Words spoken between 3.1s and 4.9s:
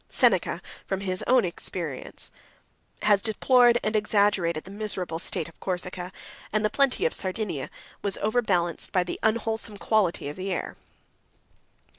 deplored and exaggerated the